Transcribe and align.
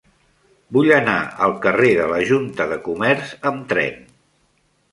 Vull 0.77 0.93
anar 0.95 1.17
al 1.49 1.53
carrer 1.67 1.91
de 2.01 2.09
la 2.13 2.19
Junta 2.31 2.67
de 2.73 2.81
Comerç 2.89 3.37
amb 3.51 3.69
tren. 3.75 4.01